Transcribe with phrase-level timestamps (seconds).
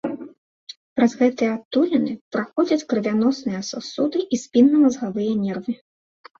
[0.99, 5.81] Праз гэтыя адтуліны праходзяць крывяносныя сасуды і спіннамазгавыя нервы.